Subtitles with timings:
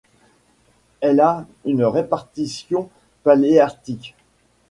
[1.01, 2.89] Elle a une répartition
[3.21, 4.15] paléarctique.